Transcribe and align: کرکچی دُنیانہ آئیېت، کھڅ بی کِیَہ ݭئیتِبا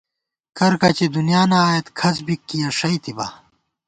کرکچی 0.57 1.05
دُنیانہ 1.13 1.57
آئیېت، 1.67 1.87
کھڅ 1.97 2.17
بی 2.25 2.35
کِیَہ 2.47 2.69
ݭئیتِبا 2.77 3.27